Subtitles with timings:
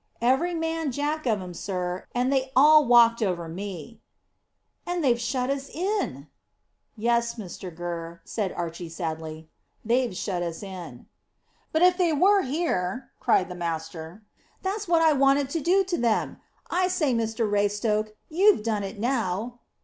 [0.19, 4.01] "Every man jack of 'em, sir, and they all walked over me."
[4.83, 6.27] "And they've shut us in!"
[6.97, 9.47] "Yes, Mr Gurr," said Archy sadly;
[9.85, 11.05] "they've shut us in."
[11.71, 14.23] "But if they were here," cried the master;
[14.63, 16.41] "that's what I wanted to do to them.
[16.71, 19.59] I say, Mr Raystoke, you've done it now."